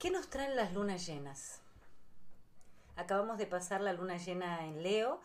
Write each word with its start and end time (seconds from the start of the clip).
¿Qué 0.00 0.10
nos 0.10 0.30
traen 0.30 0.56
las 0.56 0.72
lunas 0.72 1.06
llenas? 1.06 1.60
Acabamos 2.96 3.36
de 3.36 3.46
pasar 3.46 3.82
la 3.82 3.92
luna 3.92 4.16
llena 4.16 4.64
en 4.64 4.82
Leo, 4.82 5.20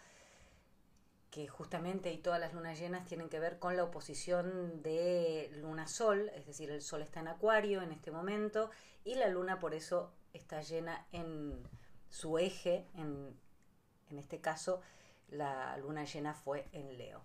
que 1.32 1.48
justamente 1.48 2.12
y 2.12 2.18
todas 2.18 2.42
las 2.42 2.54
lunas 2.54 2.78
llenas 2.78 3.06
tienen 3.06 3.30
que 3.30 3.40
ver 3.40 3.58
con 3.58 3.78
la 3.78 3.86
oposición 3.86 4.82
de 4.84 5.50
luna-sol, 5.62 6.30
es 6.36 6.46
decir, 6.46 6.72
el 6.72 6.82
sol 6.82 7.02
está 7.04 7.22
en 7.22 7.30
acuario 7.30 7.82
en 7.84 7.94
este 7.94 8.12
momento 8.12 8.70
y 9.06 9.16
la 9.16 9.30
luna 9.30 9.60
por 9.62 9.74
eso 9.74 10.12
está 10.34 10.62
llena 10.62 11.08
en 11.14 11.66
su 12.10 12.38
eje, 12.38 12.86
en, 12.96 13.34
en 14.10 14.20
este 14.20 14.42
caso 14.42 14.82
la 15.30 15.78
luna 15.78 16.04
llena 16.04 16.34
fue 16.34 16.68
en 16.74 16.98
Leo. 16.98 17.22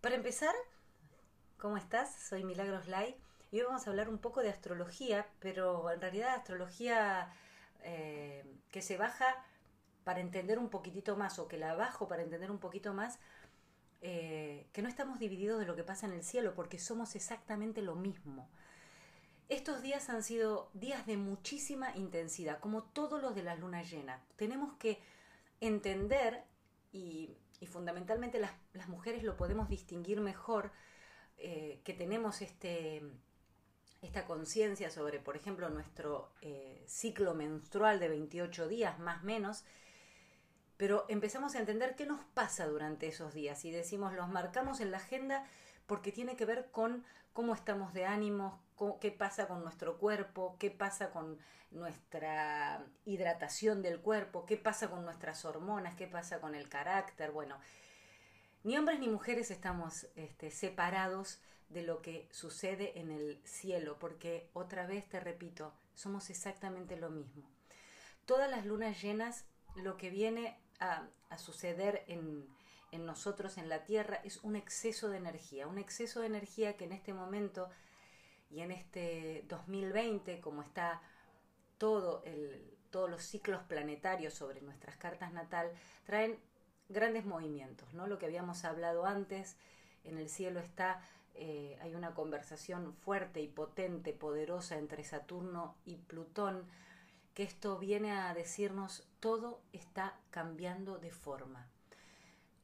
Para 0.00 0.14
empezar, 0.14 0.54
¿cómo 1.58 1.76
estás? 1.76 2.14
Soy 2.14 2.44
Milagros 2.44 2.88
Lai 2.88 3.14
y 3.50 3.60
hoy 3.60 3.66
vamos 3.66 3.86
a 3.86 3.90
hablar 3.90 4.08
un 4.08 4.18
poco 4.18 4.42
de 4.42 4.50
astrología, 4.50 5.26
pero 5.40 5.90
en 5.90 6.00
realidad 6.00 6.34
astrología 6.34 7.32
eh, 7.82 8.44
que 8.70 8.82
se 8.82 8.96
baja 8.96 9.44
para 10.04 10.20
entender 10.20 10.58
un 10.58 10.68
poquitito 10.68 11.16
más 11.16 11.38
o 11.38 11.48
que 11.48 11.58
la 11.58 11.74
bajo 11.74 12.08
para 12.08 12.22
entender 12.22 12.50
un 12.50 12.58
poquito 12.58 12.94
más 12.94 13.18
eh, 14.02 14.68
que 14.72 14.82
no 14.82 14.88
estamos 14.88 15.18
divididos 15.18 15.58
de 15.58 15.66
lo 15.66 15.74
que 15.74 15.82
pasa 15.82 16.06
en 16.06 16.12
el 16.12 16.22
cielo 16.22 16.54
porque 16.54 16.78
somos 16.78 17.14
exactamente 17.14 17.82
lo 17.82 17.94
mismo. 17.94 18.48
Estos 19.48 19.80
días 19.80 20.08
han 20.10 20.22
sido 20.24 20.70
días 20.74 21.06
de 21.06 21.16
muchísima 21.16 21.94
intensidad, 21.96 22.58
como 22.58 22.82
todos 22.82 23.22
los 23.22 23.34
de 23.34 23.44
la 23.44 23.54
luna 23.54 23.82
llena. 23.82 24.20
Tenemos 24.34 24.74
que 24.74 25.00
entender, 25.60 26.42
y, 26.92 27.36
fundamentalmente 27.68 28.40
las, 28.40 28.88
mujeres 28.88 29.22
lo 29.22 29.36
podemos 29.36 29.68
distinguir 29.68 30.20
mejor, 30.20 30.72
eh, 31.36 31.80
que 31.84 31.94
tenemos 31.94 32.42
este, 32.42 33.02
esta 34.06 34.24
conciencia 34.24 34.90
sobre, 34.90 35.18
por 35.18 35.36
ejemplo, 35.36 35.68
nuestro 35.68 36.32
eh, 36.40 36.84
ciclo 36.86 37.34
menstrual 37.34 38.00
de 38.00 38.08
28 38.08 38.68
días, 38.68 38.98
más 38.98 39.22
menos, 39.22 39.64
pero 40.76 41.04
empezamos 41.08 41.54
a 41.54 41.58
entender 41.58 41.96
qué 41.96 42.06
nos 42.06 42.24
pasa 42.34 42.66
durante 42.66 43.08
esos 43.08 43.34
días 43.34 43.64
y 43.64 43.70
decimos, 43.70 44.14
los 44.14 44.28
marcamos 44.28 44.80
en 44.80 44.90
la 44.90 44.98
agenda 44.98 45.44
porque 45.86 46.12
tiene 46.12 46.36
que 46.36 46.44
ver 46.44 46.70
con 46.70 47.04
cómo 47.32 47.54
estamos 47.54 47.92
de 47.92 48.06
ánimo, 48.06 48.62
qué 49.00 49.10
pasa 49.10 49.48
con 49.48 49.62
nuestro 49.62 49.98
cuerpo, 49.98 50.56
qué 50.58 50.70
pasa 50.70 51.10
con 51.10 51.38
nuestra 51.70 52.84
hidratación 53.04 53.82
del 53.82 54.00
cuerpo, 54.00 54.46
qué 54.46 54.56
pasa 54.56 54.88
con 54.88 55.04
nuestras 55.04 55.44
hormonas, 55.44 55.96
qué 55.96 56.06
pasa 56.06 56.40
con 56.40 56.54
el 56.54 56.68
carácter. 56.68 57.32
Bueno, 57.32 57.58
ni 58.64 58.76
hombres 58.76 59.00
ni 59.00 59.08
mujeres 59.08 59.50
estamos 59.50 60.06
este, 60.16 60.50
separados 60.50 61.40
de 61.68 61.82
lo 61.82 62.02
que 62.02 62.28
sucede 62.30 62.98
en 62.98 63.10
el 63.10 63.40
cielo, 63.44 63.98
porque 63.98 64.48
otra 64.52 64.86
vez 64.86 65.08
te 65.08 65.20
repito, 65.20 65.74
somos 65.94 66.30
exactamente 66.30 66.96
lo 66.96 67.10
mismo. 67.10 67.48
Todas 68.24 68.50
las 68.50 68.64
lunas 68.66 69.00
llenas, 69.02 69.46
lo 69.74 69.96
que 69.96 70.10
viene 70.10 70.58
a, 70.80 71.08
suceder 71.38 72.04
en, 72.06 72.46
en 72.92 73.04
nosotros, 73.04 73.58
en 73.58 73.68
la 73.68 73.84
Tierra, 73.84 74.20
es 74.24 74.38
un 74.38 74.56
exceso 74.56 75.08
de 75.08 75.18
energía, 75.18 75.66
un 75.66 75.78
exceso 75.78 76.20
de 76.20 76.26
energía 76.26 76.76
que 76.76 76.84
en 76.84 76.92
este 76.92 77.12
momento 77.12 77.68
y 78.50 78.60
en 78.60 78.70
este 78.70 79.44
2020, 79.48 80.40
como 80.40 80.62
está 80.62 81.02
todo 81.78 82.22
el, 82.24 82.76
todos 82.90 83.10
los 83.10 83.22
ciclos 83.22 83.62
planetarios 83.64 84.34
sobre 84.34 84.60
nuestras 84.62 84.96
cartas 84.96 85.32
natal, 85.32 85.70
traen 86.04 86.38
grandes 86.88 87.24
movimientos, 87.24 87.92
¿no? 87.92 88.06
Lo 88.06 88.18
que 88.18 88.26
habíamos 88.26 88.64
hablado 88.64 89.04
antes, 89.06 89.56
en 90.04 90.18
el 90.18 90.28
cielo 90.28 90.60
está 90.60 91.02
eh, 91.38 91.78
hay 91.80 91.94
una 91.94 92.14
conversación 92.14 92.94
fuerte 92.94 93.40
y 93.40 93.48
potente, 93.48 94.12
poderosa 94.12 94.78
entre 94.78 95.04
Saturno 95.04 95.76
y 95.84 95.96
Plutón, 95.96 96.66
que 97.34 97.42
esto 97.42 97.78
viene 97.78 98.12
a 98.12 98.32
decirnos 98.32 99.06
todo 99.20 99.60
está 99.72 100.18
cambiando 100.30 100.98
de 100.98 101.10
forma. 101.10 101.68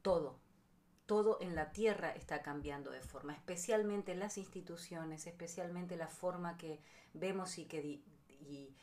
Todo, 0.01 0.39
todo 1.07 1.39
en 1.41 1.55
la 1.55 1.73
Tierra 1.73 2.11
está 2.11 2.43
cambiando 2.43 2.91
de 2.91 3.03
forma, 3.03 3.35
especialmente 3.35 4.15
las 4.15 4.39
instituciones, 4.39 5.27
especialmente 5.27 5.97
la 5.97 6.09
forma 6.09 6.57
que 6.57 6.81
vemos 7.13 7.59
y 7.59 7.67
que, 7.67 8.01
y 8.41 8.75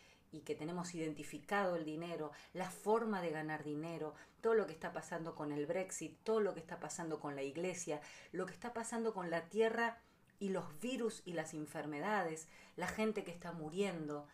que 0.46 0.56
tenemos 0.56 0.94
identificado 0.94 1.76
el 1.76 1.86
dinero, 1.86 2.32
la 2.54 2.70
forma 2.70 3.22
de 3.22 3.32
ganar 3.32 3.64
dinero, 3.64 4.14
todo 4.42 4.54
lo 4.54 4.68
que 4.68 4.74
está 4.74 4.94
pasando 4.94 5.36
con 5.36 5.52
el 5.52 5.66
Brexit, 5.66 6.18
todo 6.24 6.40
lo 6.40 6.54
que 6.54 6.60
está 6.60 6.80
pasando 6.80 7.20
con 7.20 7.36
la 7.36 7.44
iglesia, 7.44 8.02
lo 8.32 8.46
que 8.46 8.54
está 8.54 8.74
pasando 8.74 9.14
con 9.14 9.30
la 9.30 9.50
tierra 9.50 9.98
y 10.40 10.50
los 10.50 10.80
virus 10.80 11.22
y 11.26 11.34
las 11.34 11.54
enfermedades, 11.54 12.48
la 12.76 12.88
gente 12.88 13.24
que 13.24 13.32
está 13.32 13.52
muriendo, 13.52 14.28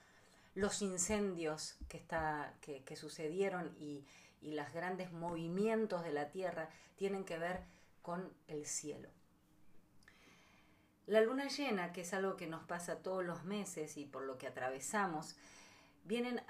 los 0.53 0.81
incendios 0.81 1.75
que, 1.87 1.97
está, 1.97 2.53
que 2.61 2.95
sucedieron 2.95 3.75
y, 3.79 4.05
y 4.45 4.51
los 4.51 4.71
grandes 4.71 5.11
movimientos 5.11 6.03
de 6.03 6.13
la 6.13 6.29
tierra 6.29 6.69
tienen 6.95 7.25
que 7.25 7.39
ver 7.39 7.63
con 8.01 8.31
el 8.47 8.65
cielo. 8.65 9.09
La 11.07 11.21
luna 11.21 11.47
llena, 11.47 11.91
que 11.91 12.01
es 12.01 12.13
algo 12.13 12.35
que 12.35 12.47
nos 12.47 12.63
pasa 12.63 13.01
todos 13.01 13.23
los 13.23 13.43
meses 13.43 13.97
y 13.97 14.05
por 14.05 14.23
lo 14.23 14.37
que 14.37 14.47
atravesamos, 14.47 15.35
vienen 16.05 16.41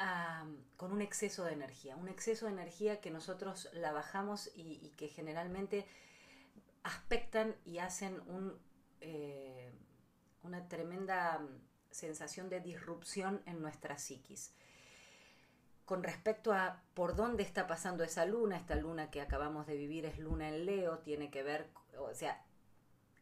con 0.78 0.92
un 0.92 1.02
exceso 1.02 1.46
de 1.46 1.54
energía, 1.54 1.96
un 1.96 2.10
exceso 2.10 2.46
de 2.46 2.52
energía 2.52 3.00
que 3.00 3.10
nosotros 3.10 3.70
la 3.74 3.92
bajamos 3.92 4.52
y, 4.54 4.92
que 4.98 5.08
generalmente 5.08 5.88
aspectan 6.84 7.56
y 7.66 7.80
hacen 7.80 8.22
eh, 9.02 9.72
una 10.44 10.68
tremenda 10.68 11.42
sensación 11.90 12.50
de 12.50 12.60
disrupción 12.60 13.42
en 13.46 13.62
nuestra 13.62 13.98
psiquis. 13.98 14.54
Con 15.86 16.04
respecto 16.04 16.52
a 16.52 16.84
por 16.94 17.16
dónde 17.16 17.44
está 17.44 17.66
pasando 17.66 18.04
esa 18.04 18.26
luna, 18.26 18.58
esta 18.58 18.76
luna 18.76 19.10
que 19.10 19.22
acabamos 19.22 19.68
de 19.68 19.78
vivir 19.78 20.06
es 20.06 20.20
luna 20.20 20.50
en 20.50 20.66
Leo, 20.66 21.00
tiene 21.00 21.30
que 21.30 21.44
ver, 21.44 21.70
o 21.98 22.14
sea, 22.14 22.44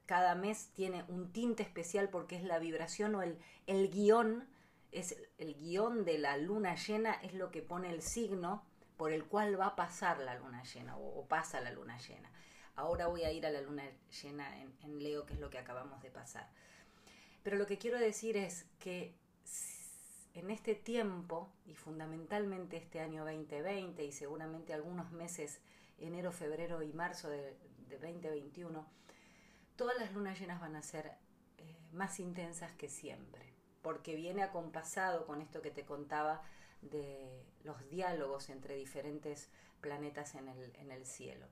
cada 0.07 0.33
mes 0.33 0.71
tiene 0.73 1.03
un 1.07 1.31
tinte 1.31 1.61
especial 1.61 2.09
porque 2.09 2.35
es 2.37 2.43
la 2.43 2.59
vibración 2.59 3.15
o 3.15 3.21
el, 3.21 3.37
el 3.67 3.89
guion 3.89 4.47
es 4.93 5.15
el 5.37 5.55
guion 5.55 6.05
de 6.05 6.17
la 6.17 6.37
luna 6.37 6.75
llena, 6.75 7.13
es 7.13 7.33
lo 7.33 7.51
que 7.51 7.61
pone 7.61 7.89
el 7.89 8.01
signo 8.01 8.63
por 8.97 9.11
el 9.11 9.25
cual 9.25 9.59
va 9.59 9.67
a 9.67 9.75
pasar 9.75 10.19
la 10.19 10.35
luna 10.35 10.63
llena 10.63 10.97
o, 10.97 11.25
pasa 11.27 11.61
la 11.61 11.71
luna 11.71 11.97
llena. 11.97 12.31
Ahora 12.75 13.07
voy 13.07 13.23
a 13.23 13.31
ir 13.31 13.45
a 13.45 13.51
la 13.51 13.61
luna 13.61 13.83
llena 14.21 14.61
en, 14.61 15.03
Leo, 15.03 15.25
que 15.25 15.33
es 15.33 15.39
lo 15.39 15.49
que 15.49 15.57
acabamos 15.57 16.01
de 16.01 16.09
pasar. 16.09 16.49
Pero 17.43 17.57
lo 17.57 17.65
que 17.65 17.77
quiero 17.77 17.99
decir 17.99 18.37
es 18.37 18.65
que 18.79 19.15
en 20.33 20.49
este 20.49 20.75
tiempo, 20.75 21.51
y 21.65 21.75
fundamentalmente 21.75 22.77
este 22.77 22.99
año 22.99 23.25
2020 23.25 24.03
y 24.03 24.11
seguramente 24.11 24.73
algunos 24.73 25.11
meses, 25.11 25.59
enero, 25.97 26.31
febrero 26.31 26.81
y 26.81 26.93
marzo 26.93 27.29
de, 27.29 27.55
2021, 28.01 28.87
todas 29.75 29.99
las 29.99 30.13
lunas 30.13 30.39
llenas 30.39 30.59
van 30.59 30.75
a 30.75 30.81
ser 30.81 31.11
eh, 31.57 31.77
más 31.91 32.19
intensas 32.19 32.71
que 32.71 32.89
siempre 32.89 33.52
porque 33.83 34.15
viene 34.15 34.41
acompasado 34.41 35.27
con 35.27 35.41
esto 35.41 35.61
que 35.61 35.69
te 35.69 35.85
contaba 35.85 36.41
de 36.81 37.45
los 37.63 37.87
diálogos 37.89 38.49
entre 38.49 38.75
diferentes 38.75 39.49
planetas 39.81 40.33
en 40.35 40.47
el, 40.91 41.05
cielo. 41.05 41.45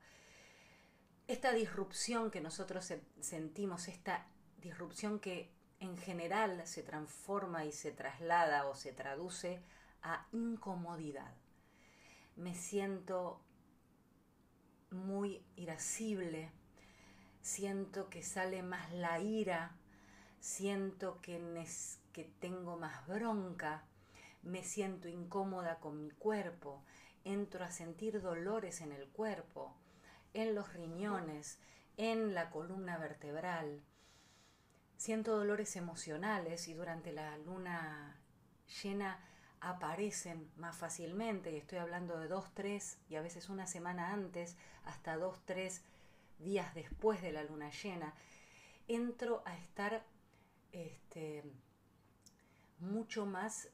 Esta 1.27 1.51
disrupción 1.51 2.31
que 2.31 2.41
nosotros 2.41 2.91
sentimos, 3.19 3.87
esta 3.87 4.25
disrupción 4.57 5.19
que 5.19 5.51
en 5.79 5.97
general 5.97 6.65
se 6.65 6.83
transforma 6.83 7.65
y 7.65 7.71
se 7.71 7.91
traslada 7.91 8.67
o 8.67 8.75
se 8.75 8.93
traduce 8.93 9.61
a 10.01 10.27
incomodidad. 10.31 11.33
Me 12.35 12.55
siento 12.55 13.41
muy 14.89 15.43
irascible, 15.55 16.51
siento 17.41 18.09
que 18.09 18.23
sale 18.23 18.63
más 18.63 18.91
la 18.93 19.19
ira, 19.19 19.75
siento 20.39 21.19
que, 21.21 21.39
que 22.11 22.25
tengo 22.39 22.77
más 22.77 23.07
bronca, 23.07 23.83
me 24.43 24.63
siento 24.63 25.07
incómoda 25.07 25.79
con 25.79 26.01
mi 26.01 26.11
cuerpo, 26.11 26.83
entro 27.23 27.63
a 27.63 27.71
sentir 27.71 28.21
dolores 28.21 28.81
en 28.81 28.91
el 28.91 29.07
cuerpo, 29.07 29.75
en 30.33 30.55
los 30.55 30.73
riñones, 30.73 31.59
en 31.97 32.33
la 32.33 32.49
columna 32.49 32.97
vertebral. 32.97 33.83
Siento 34.97 35.35
dolores 35.35 35.75
emocionales 35.75 36.67
y 36.67 36.73
durante 36.73 37.11
la 37.11 37.37
luna 37.37 38.19
llena 38.83 39.19
aparecen 39.59 40.51
más 40.57 40.75
fácilmente, 40.75 41.51
y 41.51 41.57
estoy 41.57 41.77
hablando 41.77 42.17
de 42.17 42.27
dos, 42.27 42.51
tres, 42.53 42.99
y 43.09 43.15
a 43.15 43.21
veces 43.21 43.49
una 43.49 43.67
semana 43.67 44.11
antes, 44.11 44.57
hasta 44.83 45.17
dos, 45.17 45.39
tres 45.45 45.83
días 46.39 46.73
después 46.73 47.21
de 47.21 47.31
la 47.31 47.43
luna 47.43 47.69
llena, 47.69 48.15
entro 48.87 49.43
a 49.45 49.55
estar 49.55 50.03
este, 50.71 51.43
mucho 52.81 53.25
más 53.25 53.69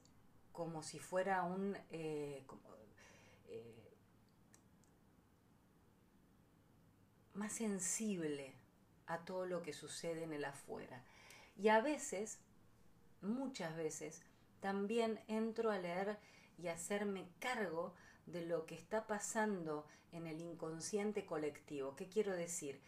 como 0.52 0.84
si 0.84 1.00
fuera 1.00 1.44
un... 1.44 1.76
Eh, 1.90 2.46
eh, 3.48 3.94
más 7.34 7.54
sensible 7.54 8.56
a 9.06 9.20
todo 9.20 9.46
lo 9.46 9.62
que 9.62 9.74
sucede 9.74 10.24
en 10.24 10.34
el 10.34 10.46
afuera. 10.46 11.04
Y 11.56 11.70
a 11.70 11.82
veces, 11.82 12.40
muchas 13.22 13.76
veces, 13.76 14.24
también 14.60 15.24
entro 15.28 15.72
a 15.72 15.78
leer 15.78 16.18
y 16.58 16.68
hacerme 16.68 17.30
cargo 17.40 17.94
de 18.26 18.46
lo 18.46 18.66
que 18.66 18.76
está 18.76 19.08
pasando 19.08 19.86
en 20.12 20.28
el 20.28 20.42
inconsciente 20.42 21.26
colectivo. 21.26 21.96
¿Qué 21.96 22.10
quiero 22.10 22.34
decir? 22.36 22.82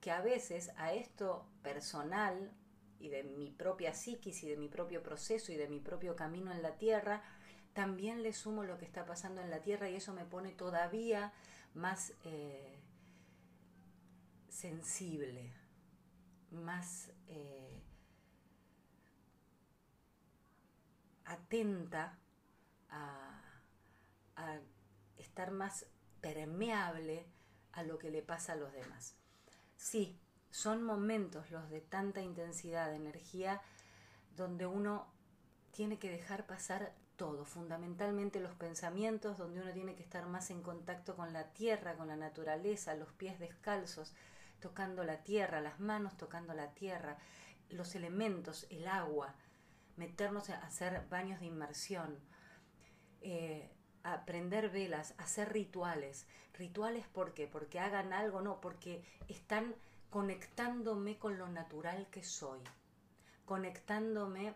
Que 0.00 0.10
a 0.10 0.20
veces 0.20 0.70
a 0.76 0.92
esto 0.92 1.46
personal 1.62 2.52
y 2.98 3.08
de 3.08 3.24
mi 3.24 3.50
propia 3.50 3.94
psiquis 3.94 4.42
y 4.42 4.48
de 4.48 4.56
mi 4.56 4.68
propio 4.68 5.02
proceso 5.02 5.52
y 5.52 5.56
de 5.56 5.68
mi 5.68 5.80
propio 5.80 6.16
camino 6.16 6.52
en 6.52 6.62
la 6.62 6.76
tierra, 6.76 7.22
también 7.72 8.22
le 8.22 8.32
sumo 8.32 8.64
lo 8.64 8.78
que 8.78 8.84
está 8.84 9.04
pasando 9.04 9.40
en 9.42 9.50
la 9.50 9.60
tierra 9.60 9.90
y 9.90 9.96
eso 9.96 10.12
me 10.14 10.24
pone 10.24 10.52
todavía 10.52 11.32
más 11.74 12.14
eh, 12.24 12.80
sensible, 14.48 15.52
más 16.50 17.10
eh, 17.28 17.82
atenta 21.26 22.18
a, 22.88 23.42
a 24.36 24.58
estar 25.18 25.50
más 25.50 25.86
permeable 26.20 27.26
a 27.72 27.82
lo 27.82 27.98
que 27.98 28.10
le 28.10 28.22
pasa 28.22 28.54
a 28.54 28.56
los 28.56 28.72
demás. 28.72 29.16
Sí, 29.76 30.18
son 30.56 30.82
momentos 30.82 31.50
los 31.50 31.68
de 31.68 31.82
tanta 31.82 32.22
intensidad 32.22 32.88
de 32.88 32.96
energía 32.96 33.60
donde 34.36 34.64
uno 34.64 35.06
tiene 35.70 35.98
que 35.98 36.10
dejar 36.10 36.46
pasar 36.46 36.94
todo, 37.16 37.44
fundamentalmente 37.44 38.40
los 38.40 38.54
pensamientos, 38.54 39.36
donde 39.36 39.60
uno 39.60 39.70
tiene 39.74 39.94
que 39.96 40.02
estar 40.02 40.24
más 40.24 40.48
en 40.50 40.62
contacto 40.62 41.14
con 41.14 41.34
la 41.34 41.52
tierra, 41.52 41.94
con 41.96 42.08
la 42.08 42.16
naturaleza, 42.16 42.94
los 42.94 43.12
pies 43.12 43.38
descalzos, 43.38 44.14
tocando 44.58 45.04
la 45.04 45.24
tierra, 45.24 45.60
las 45.60 45.78
manos 45.78 46.16
tocando 46.16 46.54
la 46.54 46.72
tierra, 46.72 47.18
los 47.68 47.94
elementos, 47.94 48.66
el 48.70 48.88
agua, 48.88 49.34
meternos 49.96 50.48
a 50.48 50.56
hacer 50.60 51.06
baños 51.10 51.40
de 51.40 51.46
inmersión, 51.46 52.18
eh, 53.20 53.70
aprender 54.04 54.70
velas, 54.70 55.12
hacer 55.18 55.52
rituales. 55.52 56.26
Rituales 56.54 57.06
¿por 57.08 57.34
qué? 57.34 57.46
Porque 57.46 57.78
hagan 57.78 58.14
algo, 58.14 58.40
no, 58.40 58.58
porque 58.62 59.04
están 59.28 59.74
conectándome 60.10 61.18
con 61.18 61.38
lo 61.38 61.48
natural 61.48 62.08
que 62.10 62.22
soy, 62.22 62.60
conectándome 63.44 64.54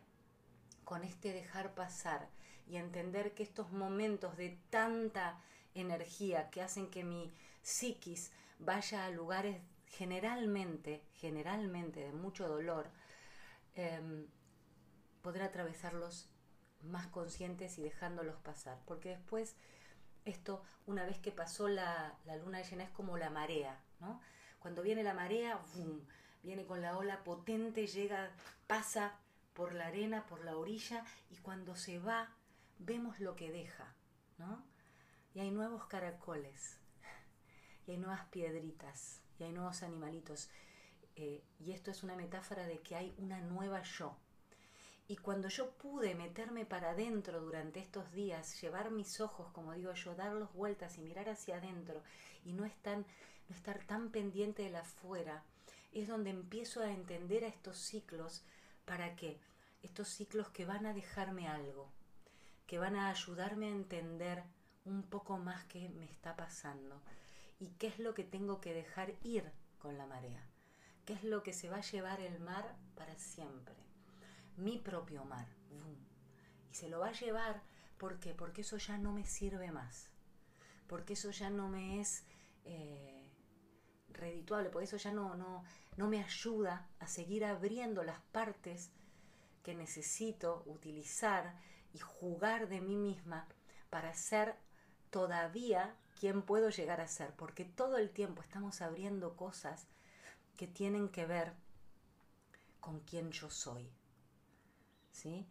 con 0.84 1.04
este 1.04 1.32
dejar 1.32 1.74
pasar 1.74 2.28
y 2.66 2.76
entender 2.76 3.34
que 3.34 3.42
estos 3.42 3.70
momentos 3.72 4.36
de 4.36 4.58
tanta 4.70 5.40
energía 5.74 6.50
que 6.50 6.62
hacen 6.62 6.90
que 6.90 7.04
mi 7.04 7.32
psiquis 7.62 8.32
vaya 8.58 9.04
a 9.04 9.10
lugares 9.10 9.60
generalmente, 9.86 11.02
generalmente 11.14 12.00
de 12.00 12.12
mucho 12.12 12.48
dolor, 12.48 12.88
eh, 13.74 14.26
poder 15.22 15.42
atravesarlos 15.42 16.28
más 16.82 17.06
conscientes 17.08 17.78
y 17.78 17.82
dejándolos 17.82 18.36
pasar. 18.40 18.78
Porque 18.86 19.10
después, 19.10 19.56
esto, 20.24 20.62
una 20.86 21.04
vez 21.04 21.18
que 21.18 21.32
pasó 21.32 21.68
la, 21.68 22.16
la 22.24 22.36
luna 22.36 22.62
llena, 22.62 22.84
es 22.84 22.90
como 22.90 23.18
la 23.18 23.30
marea, 23.30 23.78
¿no? 24.00 24.20
Cuando 24.60 24.82
viene 24.82 25.02
la 25.02 25.14
marea, 25.14 25.58
viene 26.42 26.64
con 26.66 26.82
la 26.82 26.96
ola 26.96 27.24
potente, 27.24 27.86
llega, 27.86 28.30
pasa 28.66 29.18
por 29.54 29.74
la 29.74 29.86
arena, 29.86 30.26
por 30.26 30.44
la 30.44 30.56
orilla, 30.56 31.04
y 31.30 31.36
cuando 31.36 31.74
se 31.74 31.98
va, 31.98 32.28
vemos 32.78 33.20
lo 33.20 33.36
que 33.36 33.50
deja, 33.50 33.94
¿no? 34.38 34.62
Y 35.34 35.40
hay 35.40 35.50
nuevos 35.50 35.86
caracoles, 35.86 36.78
y 37.86 37.92
hay 37.92 37.96
nuevas 37.96 38.26
piedritas, 38.26 39.22
y 39.38 39.44
hay 39.44 39.52
nuevos 39.52 39.82
animalitos. 39.82 40.50
Eh, 41.16 41.42
y 41.58 41.72
esto 41.72 41.90
es 41.90 42.02
una 42.02 42.14
metáfora 42.14 42.66
de 42.66 42.80
que 42.80 42.96
hay 42.96 43.14
una 43.18 43.40
nueva 43.40 43.82
yo, 43.82 44.16
y 45.10 45.16
cuando 45.16 45.48
yo 45.48 45.72
pude 45.72 46.14
meterme 46.14 46.64
para 46.64 46.90
adentro 46.90 47.40
durante 47.40 47.80
estos 47.80 48.12
días, 48.12 48.60
llevar 48.60 48.92
mis 48.92 49.20
ojos, 49.20 49.48
como 49.50 49.72
digo 49.72 49.92
yo, 49.92 50.14
darlos 50.14 50.52
vueltas 50.54 50.98
y 50.98 51.00
mirar 51.00 51.28
hacia 51.28 51.56
adentro 51.56 52.00
y 52.44 52.52
no, 52.52 52.64
estar 52.64 53.84
tan 53.88 54.12
pendiente 54.12 54.62
de 54.62 54.70
la 54.70 54.82
afuera, 54.82 55.42
es 55.90 56.06
donde 56.06 56.30
empiezo 56.30 56.80
a 56.80 56.92
entender 56.92 57.42
a 57.42 57.48
estos 57.48 57.76
ciclos 57.76 58.44
para 58.84 59.16
qué? 59.16 59.40
Estos 59.82 60.06
ciclos 60.06 60.48
que 60.50 60.64
van 60.64 60.86
a 60.86 60.94
dejarme 60.94 61.48
algo, 61.48 61.90
que 62.68 62.78
van 62.78 62.94
a 62.94 63.08
ayudarme 63.08 63.66
a 63.66 63.70
entender 63.70 64.44
un 64.84 65.02
poco 65.02 65.38
más 65.38 65.64
qué 65.64 65.88
me 65.88 66.04
está 66.04 66.36
pasando 66.36 67.02
y 67.58 67.70
qué 67.80 67.88
es 67.88 67.98
lo 67.98 68.14
que 68.14 68.22
tengo 68.22 68.60
que 68.60 68.74
dejar 68.74 69.14
ir 69.24 69.50
con 69.80 69.98
la 69.98 70.06
marea, 70.06 70.46
qué 71.04 71.14
es 71.14 71.24
lo 71.24 71.42
que 71.42 71.52
se 71.52 71.68
va 71.68 71.78
a 71.78 71.90
llevar 71.90 72.20
el 72.20 72.38
mar 72.38 72.76
para 72.94 73.18
siempre 73.18 73.89
mi 74.56 74.78
propio 74.78 75.24
mar. 75.24 75.46
Y 76.70 76.74
se 76.74 76.88
lo 76.88 77.00
va 77.00 77.08
a 77.08 77.12
llevar, 77.12 77.62
¿por 77.98 78.20
qué? 78.20 78.34
Porque 78.34 78.60
eso 78.62 78.76
ya 78.76 78.98
no 78.98 79.12
me 79.12 79.24
sirve 79.26 79.72
más. 79.72 80.10
Porque 80.86 81.14
eso 81.14 81.30
ya 81.30 81.50
no 81.50 81.68
me 81.68 82.00
es 82.00 82.24
eh, 82.64 83.30
redituable, 84.08 84.70
porque 84.70 84.84
eso 84.84 84.96
ya 84.96 85.12
no, 85.12 85.34
no, 85.34 85.64
no 85.96 86.08
me 86.08 86.22
ayuda 86.22 86.88
a 86.98 87.06
seguir 87.06 87.44
abriendo 87.44 88.02
las 88.02 88.20
partes 88.32 88.90
que 89.62 89.74
necesito 89.74 90.62
utilizar 90.66 91.54
y 91.92 91.98
jugar 91.98 92.68
de 92.68 92.80
mí 92.80 92.96
misma 92.96 93.46
para 93.90 94.14
ser 94.14 94.56
todavía 95.10 95.96
quien 96.18 96.42
puedo 96.42 96.70
llegar 96.70 97.00
a 97.00 97.08
ser, 97.08 97.34
porque 97.34 97.64
todo 97.64 97.96
el 97.96 98.10
tiempo 98.10 98.42
estamos 98.42 98.80
abriendo 98.82 99.36
cosas 99.36 99.86
que 100.56 100.66
tienen 100.66 101.08
que 101.08 101.26
ver 101.26 101.54
con 102.80 103.00
quien 103.00 103.32
yo 103.32 103.50
soy. 103.50 103.90
¿Sí? 105.10 105.46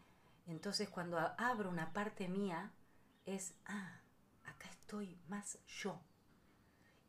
Entonces 0.47 0.89
cuando 0.89 1.17
abro 1.37 1.69
una 1.69 1.93
parte 1.93 2.27
mía 2.27 2.71
es, 3.25 3.53
ah, 3.65 4.01
acá 4.45 4.69
estoy 4.69 5.19
más 5.27 5.59
yo. 5.67 6.01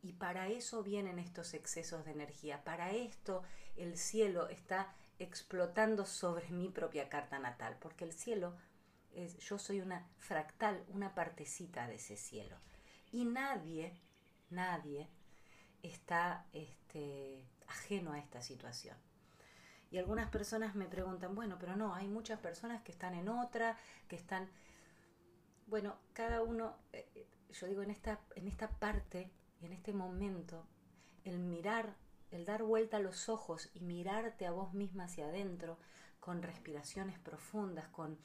Y 0.03 0.13
para 0.13 0.47
eso 0.47 0.83
vienen 0.83 1.19
estos 1.19 1.53
excesos 1.53 2.05
de 2.05 2.11
energía, 2.11 2.63
para 2.63 2.91
esto 2.91 3.43
el 3.75 3.97
cielo 3.97 4.49
está 4.49 4.93
explotando 5.19 6.05
sobre 6.05 6.49
mi 6.49 6.69
propia 6.69 7.07
carta 7.07 7.37
natal, 7.37 7.77
porque 7.79 8.05
el 8.05 8.13
cielo 8.13 8.55
es, 9.13 9.37
yo 9.37 9.59
soy 9.59 9.81
una 9.81 10.07
fractal, 10.17 10.83
una 10.89 11.13
partecita 11.13 11.87
de 11.87 11.95
ese 11.95 12.17
cielo. 12.17 12.57
Y 13.11 13.25
nadie, 13.25 13.93
nadie 14.49 15.09
está 15.83 16.45
este, 16.53 17.45
ajeno 17.67 18.13
a 18.13 18.19
esta 18.19 18.41
situación. 18.41 18.97
Y 19.91 19.97
algunas 19.97 20.29
personas 20.29 20.73
me 20.73 20.85
preguntan, 20.85 21.35
bueno, 21.35 21.57
pero 21.59 21.75
no, 21.75 21.93
hay 21.93 22.07
muchas 22.07 22.39
personas 22.39 22.81
que 22.81 22.93
están 22.93 23.13
en 23.13 23.27
otra, 23.27 23.77
que 24.07 24.15
están... 24.15 24.49
Bueno, 25.67 25.97
cada 26.13 26.41
uno, 26.41 26.77
eh, 26.93 27.09
eh, 27.13 27.27
yo 27.51 27.67
digo, 27.67 27.81
en 27.81 27.91
esta, 27.91 28.21
en 28.35 28.47
esta 28.47 28.69
parte, 28.69 29.31
en 29.61 29.73
este 29.73 29.91
momento, 29.91 30.65
el 31.25 31.39
mirar, 31.39 31.95
el 32.31 32.45
dar 32.45 32.63
vuelta 32.63 32.97
a 32.97 32.99
los 33.01 33.27
ojos 33.27 33.69
y 33.73 33.81
mirarte 33.81 34.45
a 34.45 34.51
vos 34.51 34.73
misma 34.73 35.03
hacia 35.03 35.25
adentro, 35.25 35.77
con 36.21 36.41
respiraciones 36.41 37.19
profundas, 37.19 37.89
con... 37.89 38.17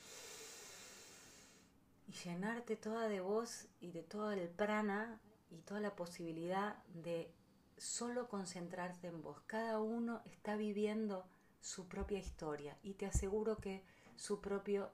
y 2.07 2.13
llenarte 2.13 2.77
toda 2.77 3.09
de 3.09 3.21
vos 3.21 3.67
y 3.81 3.91
de 3.91 4.05
todo 4.05 4.31
el 4.31 4.49
prana 4.49 5.21
y 5.51 5.63
toda 5.63 5.81
la 5.81 5.97
posibilidad 5.97 6.77
de 6.95 7.35
solo 7.77 8.29
concentrarte 8.29 9.09
en 9.09 9.21
vos. 9.21 9.41
Cada 9.47 9.81
uno 9.81 10.23
está 10.27 10.57
viviendo 10.57 11.27
su 11.61 11.89
propia 11.89 12.19
historia 12.19 12.77
y 12.83 12.95
te 12.95 13.07
aseguro 13.07 13.59
que 13.59 13.83
su 14.17 14.41
propio 14.41 14.91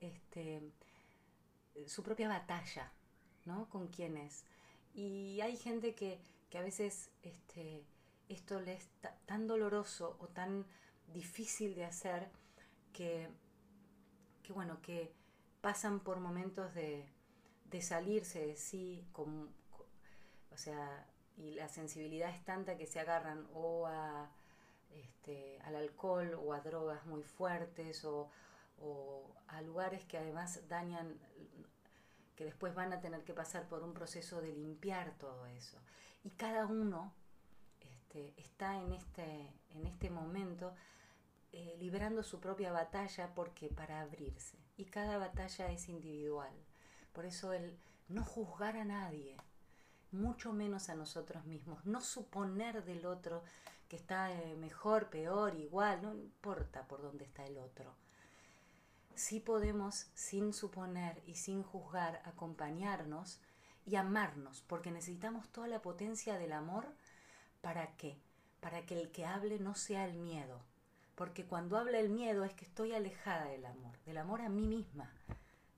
este 0.00 0.62
su 1.86 2.02
propia 2.02 2.28
batalla 2.28 2.92
¿no? 3.44 3.68
con 3.68 3.88
quién 3.88 4.16
es 4.16 4.44
y 4.94 5.40
hay 5.40 5.56
gente 5.56 5.94
que, 5.94 6.20
que 6.48 6.58
a 6.58 6.62
veces 6.62 7.10
este, 7.22 7.84
esto 8.28 8.60
le 8.60 8.74
es 8.74 8.88
tan 9.26 9.46
doloroso 9.46 10.16
o 10.20 10.28
tan 10.28 10.66
difícil 11.12 11.74
de 11.74 11.84
hacer 11.84 12.30
que, 12.92 13.28
bueno 14.48 14.82
que 14.82 15.12
pasan 15.60 16.00
por 16.00 16.18
momentos 16.18 16.74
de, 16.74 17.08
de 17.66 17.82
salirse 17.82 18.46
de 18.46 18.56
sí 18.56 19.06
con, 19.12 19.48
o 20.50 20.56
sea 20.56 21.06
y 21.36 21.52
la 21.52 21.68
sensibilidad 21.68 22.30
es 22.30 22.44
tanta 22.44 22.76
que 22.76 22.86
se 22.86 23.00
agarran 23.00 23.46
o 23.54 23.86
a 23.86 24.30
este, 24.94 25.58
al 25.64 25.76
alcohol 25.76 26.34
o 26.34 26.52
a 26.52 26.60
drogas 26.60 27.04
muy 27.06 27.22
fuertes 27.22 28.04
o, 28.04 28.30
a 29.48 29.60
lugares 29.62 30.04
que 30.06 30.16
además 30.16 30.66
dañan, 30.68 31.18
que 32.34 32.44
después 32.44 32.74
van 32.74 32.92
a 32.94 33.00
tener 33.00 33.24
que 33.24 33.34
pasar 33.34 33.68
por 33.68 33.82
un 33.82 33.92
proceso 33.92 34.40
de 34.40 34.52
limpiar 34.52 35.12
todo 35.18 35.44
eso. 35.46 35.78
Y 36.24 36.30
cada 36.30 36.66
uno 36.66 37.12
este, 37.80 38.32
está 38.40 38.80
en 38.80 38.92
este, 38.92 39.52
en 39.74 39.86
este 39.86 40.08
momento 40.08 40.72
eh, 41.52 41.76
librando 41.80 42.22
su 42.22 42.38
propia 42.38 42.70
batalla 42.70 43.34
porque 43.34 43.68
para 43.68 44.00
abrirse. 44.00 44.56
Y 44.76 44.84
cada 44.84 45.18
batalla 45.18 45.70
es 45.72 45.88
individual. 45.88 46.52
Por 47.12 47.26
eso 47.26 47.52
el 47.52 47.76
no 48.08 48.24
juzgar 48.24 48.76
a 48.76 48.84
nadie, 48.84 49.36
mucho 50.12 50.52
menos 50.52 50.88
a 50.88 50.94
nosotros 50.94 51.44
mismos, 51.44 51.84
no 51.84 52.00
suponer 52.00 52.84
del 52.84 53.04
otro 53.06 53.42
que 53.90 53.96
está 53.96 54.32
eh, 54.32 54.54
mejor, 54.54 55.10
peor, 55.10 55.56
igual, 55.56 56.00
no 56.00 56.14
importa 56.14 56.86
por 56.86 57.02
dónde 57.02 57.24
está 57.24 57.44
el 57.44 57.58
otro. 57.58 57.92
sí 59.16 59.40
podemos, 59.40 60.06
sin 60.14 60.54
suponer 60.54 61.20
y 61.26 61.34
sin 61.34 61.64
juzgar, 61.64 62.22
acompañarnos 62.24 63.40
y 63.84 63.96
amarnos, 63.96 64.62
porque 64.68 64.92
necesitamos 64.92 65.48
toda 65.48 65.66
la 65.66 65.82
potencia 65.82 66.38
del 66.38 66.52
amor 66.52 66.86
para 67.60 67.96
qué? 67.96 68.16
Para 68.60 68.86
que 68.86 68.98
el 68.98 69.10
que 69.10 69.26
hable 69.26 69.58
no 69.58 69.74
sea 69.74 70.04
el 70.04 70.14
miedo, 70.14 70.60
porque 71.16 71.44
cuando 71.44 71.76
habla 71.76 71.98
el 71.98 72.10
miedo 72.10 72.44
es 72.44 72.54
que 72.54 72.66
estoy 72.66 72.94
alejada 72.94 73.46
del 73.46 73.66
amor, 73.66 73.98
del 74.06 74.18
amor 74.18 74.40
a 74.40 74.48
mí 74.48 74.68
misma. 74.68 75.10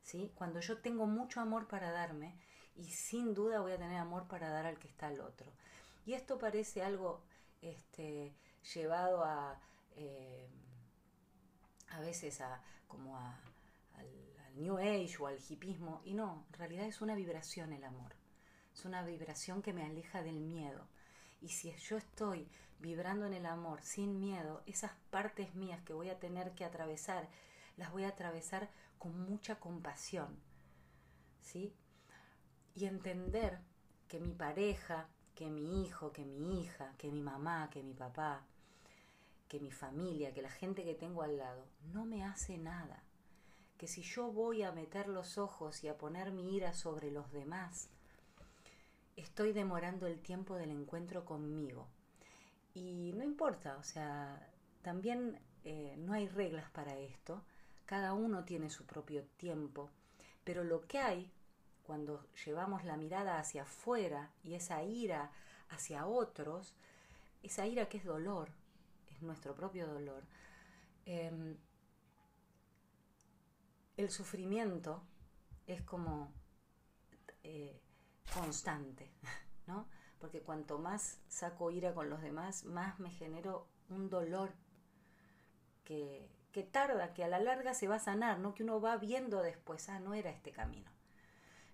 ¿sí? 0.02 0.30
Cuando 0.34 0.60
yo 0.60 0.76
tengo 0.78 1.06
mucho 1.06 1.40
amor 1.40 1.66
para 1.66 1.90
darme 1.90 2.34
y 2.76 2.90
sin 2.90 3.32
duda 3.32 3.60
voy 3.60 3.72
a 3.72 3.78
tener 3.78 3.96
amor 3.96 4.28
para 4.28 4.50
dar 4.50 4.66
al 4.66 4.78
que 4.78 4.88
está 4.88 5.06
al 5.06 5.20
otro. 5.20 5.50
Y 6.04 6.12
esto 6.12 6.38
parece 6.38 6.82
algo 6.82 7.22
este, 7.62 8.34
llevado 8.74 9.24
a, 9.24 9.58
eh, 9.96 10.46
a 11.88 12.00
veces 12.00 12.40
a, 12.40 12.62
como 12.86 13.16
a, 13.16 13.40
al, 13.94 14.06
al 14.46 14.60
New 14.60 14.78
Age 14.78 15.16
o 15.20 15.26
al 15.26 15.38
hipismo, 15.48 16.02
y 16.04 16.14
no, 16.14 16.44
en 16.48 16.58
realidad 16.58 16.86
es 16.86 17.00
una 17.00 17.14
vibración 17.14 17.72
el 17.72 17.84
amor, 17.84 18.12
es 18.74 18.84
una 18.84 19.02
vibración 19.02 19.62
que 19.62 19.72
me 19.72 19.84
aleja 19.84 20.22
del 20.22 20.40
miedo. 20.40 20.86
Y 21.40 21.48
si 21.48 21.72
yo 21.72 21.96
estoy 21.96 22.48
vibrando 22.78 23.26
en 23.26 23.32
el 23.32 23.46
amor 23.46 23.82
sin 23.82 24.20
miedo, 24.20 24.62
esas 24.66 24.92
partes 25.10 25.54
mías 25.54 25.80
que 25.82 25.92
voy 25.92 26.10
a 26.10 26.18
tener 26.18 26.52
que 26.52 26.64
atravesar, 26.64 27.28
las 27.76 27.92
voy 27.92 28.04
a 28.04 28.08
atravesar 28.08 28.70
con 28.98 29.18
mucha 29.28 29.58
compasión. 29.58 30.38
¿Sí? 31.40 31.74
Y 32.74 32.86
entender 32.86 33.60
que 34.08 34.20
mi 34.20 34.32
pareja, 34.32 35.08
que 35.34 35.50
mi 35.50 35.84
hijo, 35.84 36.12
que 36.12 36.24
mi 36.24 36.60
hija, 36.60 36.94
que 36.98 37.10
mi 37.10 37.22
mamá, 37.22 37.70
que 37.70 37.82
mi 37.82 37.94
papá, 37.94 38.44
que 39.48 39.60
mi 39.60 39.70
familia, 39.70 40.32
que 40.32 40.42
la 40.42 40.50
gente 40.50 40.84
que 40.84 40.94
tengo 40.94 41.22
al 41.22 41.36
lado, 41.36 41.66
no 41.92 42.04
me 42.04 42.24
hace 42.24 42.58
nada. 42.58 43.02
Que 43.78 43.86
si 43.86 44.02
yo 44.02 44.30
voy 44.30 44.62
a 44.62 44.72
meter 44.72 45.08
los 45.08 45.38
ojos 45.38 45.82
y 45.84 45.88
a 45.88 45.98
poner 45.98 46.32
mi 46.32 46.56
ira 46.56 46.72
sobre 46.72 47.10
los 47.10 47.32
demás, 47.32 47.88
estoy 49.16 49.52
demorando 49.52 50.06
el 50.06 50.20
tiempo 50.20 50.56
del 50.56 50.70
encuentro 50.70 51.24
conmigo, 51.24 51.88
y 52.74 53.12
no 53.14 53.22
importa, 53.22 53.76
o 53.76 53.82
sea, 53.82 54.48
también 54.82 55.38
eh, 55.64 55.94
no 55.98 56.14
hay 56.14 56.28
reglas 56.28 56.70
para 56.70 56.96
esto, 56.96 57.44
cada 57.84 58.14
uno 58.14 58.44
tiene 58.44 58.70
su 58.70 58.86
propio 58.86 59.24
tiempo, 59.36 59.90
pero 60.44 60.64
lo 60.64 60.86
que 60.86 60.98
hay 60.98 61.30
cuando 61.86 62.26
llevamos 62.44 62.84
la 62.84 62.96
mirada 62.96 63.38
hacia 63.38 63.62
afuera 63.62 64.30
y 64.42 64.54
esa 64.54 64.82
ira 64.82 65.30
hacia 65.70 66.06
otros, 66.06 66.74
esa 67.42 67.66
ira 67.66 67.88
que 67.88 67.98
es 67.98 68.04
dolor, 68.04 68.50
es 69.10 69.22
nuestro 69.22 69.54
propio 69.54 69.86
dolor, 69.86 70.22
em, 71.06 71.56
el 73.96 74.10
sufrimiento 74.10 75.02
es 75.66 75.82
como 75.82 76.32
eh, 77.42 77.80
constante, 78.34 79.10
¿no? 79.66 79.86
porque 80.22 80.40
cuanto 80.40 80.78
más 80.78 81.18
saco 81.26 81.72
ira 81.72 81.94
con 81.94 82.08
los 82.08 82.22
demás, 82.22 82.64
más 82.64 83.00
me 83.00 83.10
genero 83.10 83.66
un 83.88 84.08
dolor 84.08 84.52
que, 85.84 86.30
que 86.52 86.62
tarda, 86.62 87.12
que 87.12 87.24
a 87.24 87.28
la 87.28 87.40
larga 87.40 87.74
se 87.74 87.88
va 87.88 87.96
a 87.96 87.98
sanar, 87.98 88.38
no 88.38 88.54
que 88.54 88.62
uno 88.62 88.80
va 88.80 88.96
viendo 88.98 89.42
después, 89.42 89.88
ah, 89.88 89.98
no 89.98 90.14
era 90.14 90.30
este 90.30 90.52
camino. 90.52 90.88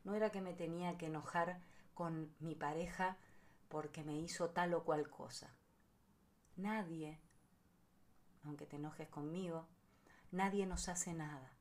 No 0.08 0.14
era 0.14 0.30
que 0.30 0.40
me 0.40 0.54
tenía 0.54 0.96
que 0.96 1.04
enojar 1.04 1.60
con 1.92 2.34
mi 2.40 2.54
pareja 2.54 3.18
porque 3.68 4.02
me 4.04 4.16
hizo 4.16 4.48
tal 4.48 4.72
o 4.72 4.82
cual 4.82 5.10
cosa. 5.10 5.54
Nadie, 6.56 7.20
aunque 8.42 8.64
te 8.64 8.76
enojes 8.76 9.10
conmigo, 9.10 9.68
nadie 10.30 10.64
nos 10.64 10.88
hace 10.88 11.12
nada. 11.12 11.52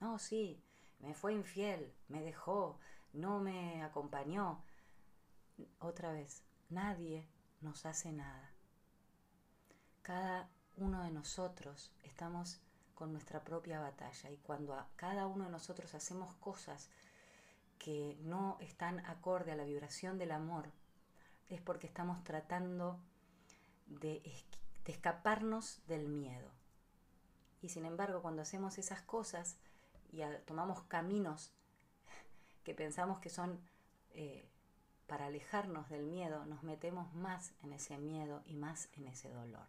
No, 0.00 0.18
sí, 0.18 0.58
me 1.00 1.12
fue 1.12 1.34
infiel, 1.34 1.92
me 2.08 2.22
dejó, 2.22 2.78
no 3.12 3.40
me 3.40 3.82
acompañó, 3.82 4.64
otra 5.80 6.12
vez, 6.12 6.44
nadie 6.70 7.28
nos 7.60 7.84
hace 7.84 8.10
nada. 8.10 8.54
Cada 10.00 10.48
uno 10.78 11.02
de 11.02 11.10
nosotros 11.10 11.92
estamos 12.04 12.63
con 12.94 13.12
nuestra 13.12 13.42
propia 13.44 13.80
batalla 13.80 14.30
y 14.30 14.36
cuando 14.38 14.74
a 14.74 14.88
cada 14.96 15.26
uno 15.26 15.44
de 15.44 15.50
nosotros 15.50 15.94
hacemos 15.94 16.34
cosas 16.34 16.88
que 17.78 18.16
no 18.22 18.56
están 18.60 19.04
acorde 19.06 19.52
a 19.52 19.56
la 19.56 19.64
vibración 19.64 20.18
del 20.18 20.30
amor, 20.30 20.70
es 21.48 21.60
porque 21.60 21.86
estamos 21.86 22.22
tratando 22.24 22.98
de, 23.86 24.22
escaparnos 24.86 25.80
del 25.86 26.08
miedo. 26.08 26.50
Y 27.60 27.68
sin 27.68 27.84
embargo, 27.84 28.22
cuando 28.22 28.42
hacemos 28.42 28.78
esas 28.78 29.02
cosas 29.02 29.56
y 30.12 30.22
tomamos 30.46 30.82
caminos 30.84 31.52
que 32.62 32.74
pensamos 32.74 33.18
que 33.18 33.30
son 33.30 33.60
eh, 34.12 34.48
para 35.06 35.26
alejarnos 35.26 35.88
del 35.88 36.04
miedo, 36.04 36.44
nos 36.46 36.62
metemos 36.62 37.12
más 37.14 37.52
en 37.62 37.72
ese 37.72 37.98
miedo 37.98 38.42
y 38.46 38.54
más 38.54 38.88
en 38.94 39.08
ese 39.08 39.30
dolor. 39.30 39.66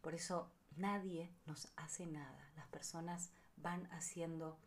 Por 0.00 0.14
eso 0.14 0.50
nadie 0.78 1.30
nos 1.46 1.68
hace 1.76 2.06
nada. 2.06 2.50
Las 2.56 2.66
personas 2.68 3.30
van 3.56 3.86
haciendo 3.92 4.58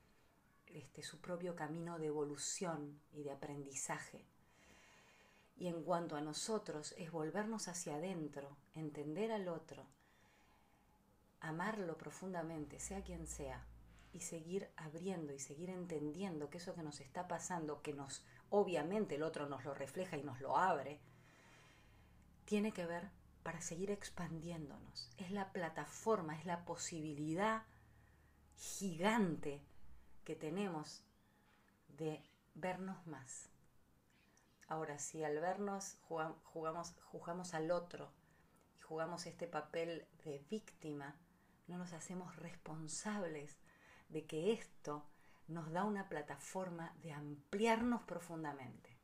este, 0.68 1.04
su 1.04 1.20
propio 1.20 1.56
camino 1.56 2.00
de 2.00 2.08
evolución 2.08 3.00
y 3.12 3.24
de 3.24 3.32
aprendizaje. 3.32 4.26
Y 5.58 5.68
en 5.68 5.84
cuanto 5.84 6.16
a 6.16 6.22
nosotros 6.22 6.94
es 6.98 7.12
volvernos 7.12 7.68
hacia 7.68 7.96
adentro, 7.96 8.58
entender 8.74 9.32
al 9.32 9.48
otro, 9.48 9.86
amarlo 11.40 11.98
profundamente, 11.98 12.80
sea 12.80 13.04
quien 13.04 13.28
sea, 13.28 13.66
y 14.14 14.22
seguir 14.22 14.70
abriendo 14.76 15.34
y 15.34 15.40
seguir 15.40 15.70
entendiendo 15.70 16.50
que 16.50 16.58
eso 16.58 16.74
que 16.74 16.84
nos 16.84 17.00
está 17.00 17.28
pasando, 17.28 17.82
que 17.82 17.94
nos 17.94 18.24
obviamente 18.50 19.16
el 19.16 19.24
otro 19.24 19.48
nos 19.48 19.64
lo 19.64 19.74
refleja 19.74 20.18
y 20.18 20.24
nos 20.24 20.42
lo 20.42 20.58
abre, 20.58 21.00
tiene 22.46 22.74
que 22.74 22.86
ver 22.86 23.10
para 23.44 23.62
seguir 23.62 23.92
expandiéndonos. 23.92 25.10
Es 25.18 25.32
la 25.32 25.52
plataforma, 25.52 26.38
es 26.38 26.46
la 26.46 26.66
posibilidad 26.66 27.64
gigante 28.56 29.64
que 30.24 30.36
tenemos 30.36 31.04
de 31.98 32.24
vernos 32.54 33.06
más. 33.08 33.50
Ahora, 34.68 35.00
si 35.00 35.24
al 35.24 35.40
vernos 35.40 35.98
jugamos, 36.04 37.54
al 37.54 37.72
otro 37.72 38.12
y 38.78 38.82
jugamos 38.82 39.26
este 39.26 39.48
papel 39.48 40.08
de 40.24 40.46
víctima, 40.50 41.16
no 41.68 41.78
nos 41.78 41.94
hacemos 41.94 42.36
responsables 42.38 43.58
de 44.10 44.26
que 44.26 44.54
esto 44.54 45.06
nos 45.48 45.72
da 45.72 45.84
una 45.84 46.08
plataforma 46.08 46.94
de 47.02 47.12
ampliarnos 47.12 48.04
profundamente, 48.04 48.98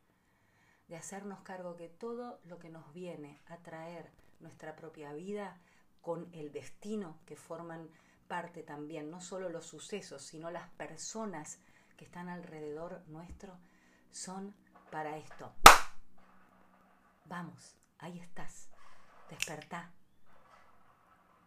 de 0.88 0.96
hacernos 0.96 1.42
cargo 1.42 1.76
que 1.76 1.90
todo 1.90 2.40
lo 2.46 2.60
que 2.60 2.70
nos 2.70 2.94
viene 2.94 3.42
a 3.48 3.58
traer 3.58 4.12
nuestra 4.40 4.76
propia 4.76 5.14
vida 5.14 5.60
con 6.02 6.30
el 6.34 6.52
destino 6.52 7.20
que 7.26 7.36
forman 7.36 7.90
parte 8.28 8.64
también, 8.64 9.10
no 9.10 9.22
solo 9.22 9.50
los 9.50 9.66
sucesos, 9.66 10.22
sino 10.24 10.52
las 10.52 10.70
personas 10.72 11.60
que 11.96 12.06
están 12.06 12.30
alrededor 12.30 13.04
nuestro, 13.08 13.58
son 14.12 14.56
para 14.92 15.18
esto. 15.18 15.54
Vamos, 17.26 17.78
ahí 17.98 18.20
estás, 18.20 18.70
despertá. 19.30 19.92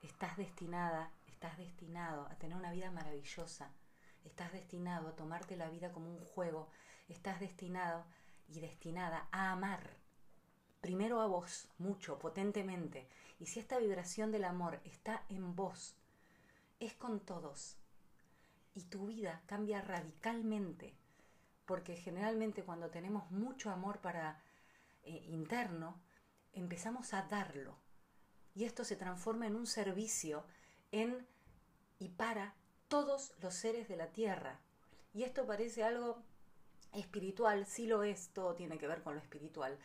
Estás 0.03 0.37
destinada, 0.37 1.13
estás 1.27 1.59
destinado 1.59 2.27
a 2.27 2.37
tener 2.37 2.57
una 2.57 2.73
vida 2.73 2.91
maravillosa, 2.91 3.73
Estás 4.25 4.53
destinado 4.53 5.09
a 5.09 5.17
tomarte 5.17 5.57
la 5.57 5.71
vida 5.71 5.93
como 5.93 6.11
un 6.11 6.21
juego. 6.21 6.69
Estás 7.09 7.41
destinado 7.41 8.05
y 8.49 8.61
destinada 8.61 9.29
a 9.33 9.53
amar. 9.53 10.00
Primero 10.81 11.21
a 11.21 11.27
vos, 11.27 11.69
mucho, 11.79 12.19
potentemente. 12.19 13.07
Y 13.39 13.47
si 13.47 13.61
esta 13.61 13.79
vibración 13.79 14.33
del 14.33 14.45
amor 14.45 14.81
está 14.85 15.25
en 15.29 15.55
vos, 15.55 15.95
es 16.79 16.95
con 16.95 17.21
todos. 17.21 17.77
Y 18.75 18.83
tu 18.85 19.07
vida 19.07 19.43
cambia 19.47 19.83
radicalmente. 19.83 20.95
Porque 21.67 21.97
generalmente 21.97 22.65
cuando 22.65 22.91
tenemos 22.91 23.31
mucho 23.31 23.71
amor 23.71 23.99
para 24.01 24.41
eh, 25.03 25.25
interno, 25.29 26.01
empezamos 26.53 27.15
a 27.15 27.23
darlo. 27.23 27.77
Y 28.55 28.65
esto 28.65 28.85
se 28.85 28.97
transforma 28.97 29.47
en 29.47 29.57
un 29.57 29.67
servicio 29.67 30.45
en 30.93 31.27
y 31.99 32.09
para 32.09 32.55
todos 32.89 33.35
los 33.41 33.55
seres 33.55 33.89
de 33.89 33.97
la 33.97 34.09
tierra. 34.09 34.59
Y 35.15 35.23
esto 35.23 35.47
parece 35.47 35.85
algo 35.85 36.23
espiritual, 36.93 37.67
sí 37.67 37.87
lo 37.87 38.03
es, 38.03 38.31
todo 38.31 38.55
tiene 38.55 38.79
que 38.79 38.89
ver 38.89 39.03
con 39.03 39.15
lo 39.15 39.21
espiritual. 39.21 39.79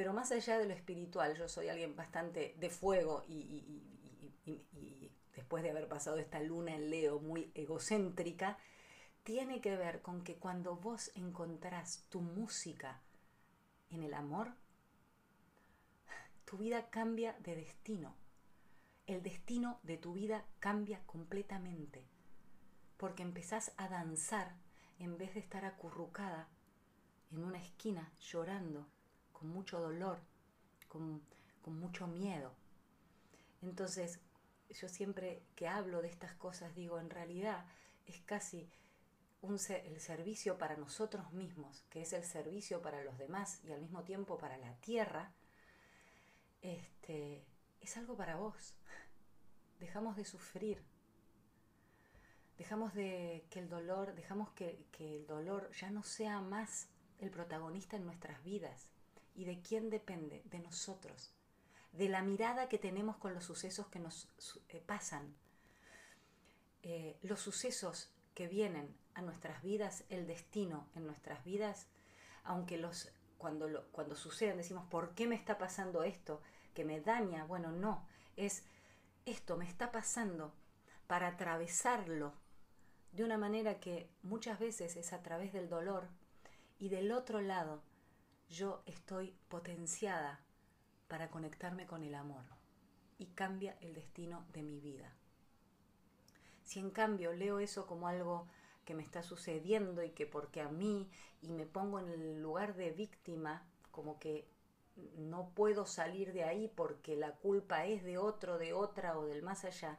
Pero 0.00 0.14
más 0.14 0.32
allá 0.32 0.56
de 0.56 0.64
lo 0.64 0.72
espiritual, 0.72 1.36
yo 1.36 1.46
soy 1.46 1.68
alguien 1.68 1.94
bastante 1.94 2.54
de 2.58 2.70
fuego 2.70 3.22
y, 3.28 3.82
después 5.36 5.62
de 5.62 5.68
haber 5.68 5.88
pasado 5.88 6.16
esta 6.16 6.40
luna 6.40 6.74
en 6.74 6.88
Leo 6.88 7.20
muy 7.20 7.52
egocéntrica, 7.54 8.56
tiene 9.24 9.60
que 9.60 9.76
ver 9.76 10.00
con 10.00 10.24
que 10.24 10.36
cuando 10.36 10.74
vos 10.74 11.12
encontrás 11.16 12.06
tu 12.08 12.22
música 12.22 13.02
en 13.90 14.02
el 14.02 14.14
amor, 14.14 14.54
tu 16.46 16.56
vida 16.56 16.88
cambia 16.88 17.36
de 17.40 17.56
destino 17.56 18.16
el 19.06 19.22
destino 19.22 19.80
de 19.82 19.98
tu 19.98 20.14
vida 20.14 20.46
cambia 20.60 21.02
completamente. 21.04 22.06
Porque 22.96 23.22
empezás 23.22 23.74
a 23.76 23.90
danzar 23.90 24.54
en 24.98 25.18
vez 25.18 25.34
de 25.34 25.40
estar 25.40 25.66
acurrucada 25.66 26.48
en 27.30 27.44
una 27.44 27.58
esquina 27.58 28.10
llorando, 28.18 28.86
con 29.40 29.48
mucho 29.48 29.80
dolor, 29.80 30.20
con, 30.86 31.22
con 31.62 31.80
mucho 31.80 32.06
miedo. 32.06 32.52
Entonces, 33.62 34.20
yo 34.68 34.86
siempre 34.86 35.42
que 35.56 35.66
hablo 35.66 36.02
de 36.02 36.08
estas 36.08 36.34
cosas 36.34 36.74
digo, 36.74 37.00
en 37.00 37.08
realidad 37.08 37.64
es 38.06 38.20
casi 38.20 38.68
el 39.42 40.00
servicio 40.00 40.58
para 40.58 40.76
nosotros 40.76 41.32
mismos, 41.32 41.82
que 41.88 42.02
es 42.02 42.12
el 42.12 42.24
servicio 42.24 42.82
para 42.82 43.02
los 43.02 43.16
demás 43.16 43.64
y 43.64 43.72
al 43.72 43.80
mismo 43.80 44.04
tiempo 44.04 44.36
para 44.36 44.58
la 44.58 44.74
tierra, 44.76 45.32
este, 46.60 47.42
es 47.80 47.96
algo 47.96 48.16
para 48.16 48.36
vos. 48.36 48.74
Dejamos 49.78 50.16
de 50.16 50.26
sufrir. 50.26 50.84
Dejamos 52.58 52.92
de 52.92 53.46
que 53.48 53.60
el 53.60 53.70
dolor, 53.70 54.14
dejamos 54.14 54.50
que, 54.50 54.84
que 54.92 55.16
el 55.16 55.26
dolor 55.26 55.70
ya 55.72 55.90
no 55.90 56.02
sea 56.02 56.42
más 56.42 56.90
el 57.18 57.30
protagonista 57.30 57.96
en 57.96 58.04
nuestras 58.04 58.44
vidas. 58.44 58.90
¿Y 59.34 59.44
de 59.44 59.60
quién 59.60 59.90
depende? 59.90 60.42
De 60.46 60.58
nosotros. 60.58 61.32
De 61.92 62.08
la 62.08 62.22
mirada 62.22 62.68
que 62.68 62.78
tenemos 62.78 63.16
con 63.16 63.34
los 63.34 63.44
sucesos 63.44 63.86
que 63.88 63.98
nos 63.98 64.28
eh, 64.68 64.82
pasan. 64.84 65.34
Eh, 66.82 67.18
los 67.22 67.40
sucesos 67.40 68.10
que 68.34 68.48
vienen 68.48 68.96
a 69.14 69.22
nuestras 69.22 69.62
vidas, 69.62 70.04
el 70.08 70.26
destino 70.26 70.88
en 70.94 71.06
nuestras 71.06 71.44
vidas, 71.44 71.88
aunque 72.44 72.76
los 72.76 73.10
cuando, 73.38 73.68
lo, 73.68 73.86
cuando 73.90 74.16
suceden 74.16 74.58
decimos, 74.58 74.86
¿por 74.90 75.14
qué 75.14 75.26
me 75.26 75.34
está 75.34 75.56
pasando 75.56 76.04
esto? 76.04 76.42
Que 76.74 76.84
me 76.84 77.00
daña. 77.00 77.44
Bueno, 77.44 77.72
no, 77.72 78.06
es 78.36 78.64
esto 79.26 79.56
me 79.56 79.66
está 79.66 79.92
pasando 79.92 80.52
para 81.06 81.28
atravesarlo 81.28 82.34
de 83.12 83.24
una 83.24 83.38
manera 83.38 83.80
que 83.80 84.08
muchas 84.22 84.58
veces 84.58 84.96
es 84.96 85.12
a 85.12 85.22
través 85.22 85.52
del 85.52 85.68
dolor 85.68 86.08
y 86.78 86.88
del 86.88 87.12
otro 87.12 87.40
lado 87.40 87.82
yo 88.50 88.82
estoy 88.86 89.34
potenciada 89.48 90.40
para 91.08 91.30
conectarme 91.30 91.86
con 91.86 92.02
el 92.02 92.14
amor 92.14 92.44
y 93.18 93.26
cambia 93.26 93.76
el 93.80 93.94
destino 93.94 94.44
de 94.52 94.62
mi 94.62 94.80
vida. 94.80 95.12
Si 96.64 96.80
en 96.80 96.90
cambio 96.90 97.32
leo 97.32 97.60
eso 97.60 97.86
como 97.86 98.08
algo 98.08 98.48
que 98.84 98.94
me 98.94 99.02
está 99.02 99.22
sucediendo 99.22 100.02
y 100.02 100.10
que 100.10 100.26
porque 100.26 100.60
a 100.60 100.68
mí 100.68 101.08
y 101.42 101.52
me 101.52 101.64
pongo 101.64 102.00
en 102.00 102.08
el 102.08 102.42
lugar 102.42 102.74
de 102.74 102.90
víctima, 102.90 103.62
como 103.92 104.18
que 104.18 104.48
no 105.16 105.50
puedo 105.50 105.86
salir 105.86 106.32
de 106.32 106.44
ahí 106.44 106.68
porque 106.68 107.16
la 107.16 107.32
culpa 107.36 107.86
es 107.86 108.02
de 108.02 108.18
otro, 108.18 108.58
de 108.58 108.72
otra 108.72 109.16
o 109.16 109.26
del 109.26 109.42
más 109.42 109.64
allá, 109.64 109.98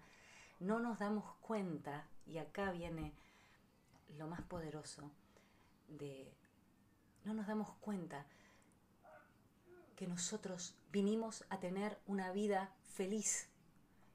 no 0.60 0.80
nos 0.80 1.00
damos 1.00 1.26
cuenta, 1.42 2.06
y 2.26 2.38
acá 2.38 2.72
viene 2.72 3.14
lo 4.18 4.28
más 4.28 4.42
poderoso, 4.42 5.10
de 5.88 6.32
no 7.24 7.34
nos 7.34 7.48
damos 7.48 7.72
cuenta 7.80 8.26
que 10.02 10.08
nosotros 10.08 10.74
vinimos 10.92 11.46
a 11.52 11.60
tener 11.60 12.00
una 12.08 12.32
vida 12.32 12.74
feliz 12.82 13.50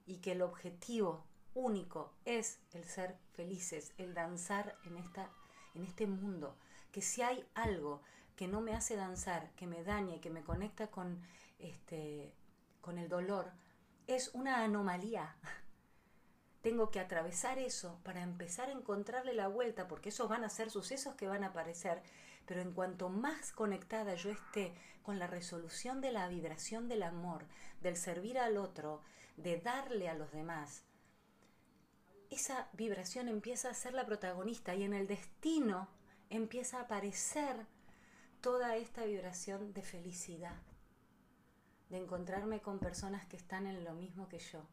y 0.05 0.17
que 0.17 0.33
el 0.33 0.43
objetivo 0.43 1.25
único 1.55 2.13
es 2.25 2.59
el 2.73 2.83
ser 2.83 3.17
felices, 3.35 3.93
el 3.97 4.13
danzar 4.13 4.77
en, 4.83 4.97
esta, 4.97 5.31
en 5.77 5.85
este 5.85 6.09
mundo. 6.09 6.57
Que 6.91 7.03
si 7.03 7.23
hay 7.23 7.47
algo 7.55 8.03
que 8.35 8.49
no 8.49 8.61
me 8.61 8.75
hace 8.75 8.97
danzar, 8.97 9.53
que 9.53 9.69
me 9.69 9.85
dañe, 9.85 10.21
que 10.21 10.29
me 10.29 10.43
conecta 10.43 10.89
con, 10.89 11.23
este, 11.61 12.35
con 12.81 12.99
el 12.99 13.09
dolor, 13.09 13.53
es 14.09 14.35
una 14.35 14.65
anomalía. 14.65 15.37
Tengo 16.67 16.91
que 16.91 16.99
atravesar 16.99 17.61
eso 17.61 18.01
para 18.03 18.25
empezar 18.25 18.69
a 18.71 18.73
encontrarle 18.73 19.35
la 19.35 19.47
vuelta, 19.47 19.87
porque 19.87 20.09
esos 20.09 20.29
van 20.29 20.43
a 20.43 20.49
ser 20.49 20.69
sucesos 20.69 21.15
que 21.15 21.29
van 21.29 21.45
a 21.45 21.51
aparecer, 21.51 22.03
pero 22.45 22.61
en 22.61 22.73
cuanto 22.73 23.09
más 23.09 23.53
conectada 23.53 24.17
yo 24.17 24.31
esté 24.31 24.75
con 25.05 25.21
la 25.21 25.29
resolución 25.29 26.01
de 26.01 26.11
la 26.11 26.27
vibración 26.27 26.89
del 26.89 27.05
amor, 27.05 27.47
del 27.83 27.97
servir 27.97 28.37
al 28.37 28.57
otro, 28.57 29.01
de 29.37 29.61
darle 29.61 30.09
a 30.09 30.15
los 30.15 30.33
demás, 30.33 30.83
esa 32.31 32.69
vibración 32.73 33.29
empieza 33.29 33.71
a 33.71 33.75
ser 33.75 33.95
la 33.95 34.05
protagonista 34.05 34.75
y 34.75 34.83
en 34.83 34.93
el 34.93 35.07
destino 35.07 35.89
empieza 36.31 36.79
a 36.79 36.83
aparecer 36.83 37.65
toda 38.41 38.75
esta 38.75 39.05
vibración 39.05 39.73
de 39.73 39.83
felicidad, 39.83 40.61
de 41.91 41.99
encontrarme 41.99 42.61
con 42.61 42.81
personas 42.81 43.25
que 43.27 43.37
están 43.37 43.69
en 43.69 43.85
lo 43.85 43.95
mismo 43.95 44.29
que 44.29 44.41
yo 44.41 44.67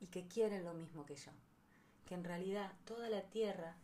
y 0.00 0.06
que 0.08 0.26
quieren 0.26 0.64
lo 0.64 0.74
mismo 0.74 1.06
que 1.06 1.16
yo, 1.16 1.32
que 2.06 2.14
en 2.14 2.24
realidad 2.24 2.72
toda 2.84 3.08
la 3.08 3.22
tierra, 3.22 3.76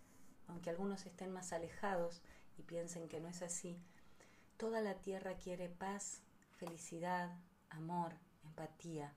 aunque 0.48 0.70
algunos 0.70 1.06
estén 1.06 1.32
más 1.32 1.52
alejados 1.52 2.20
y 2.58 2.62
piensen 2.62 3.08
que 3.08 3.20
no 3.20 3.28
es 3.28 3.42
así, 3.42 3.78
toda 4.56 4.80
la 4.80 4.94
tierra 4.94 5.34
quiere 5.36 5.68
paz, 5.68 6.22
felicidad, 6.58 7.36
amor, 7.70 8.12
empatía, 8.44 9.12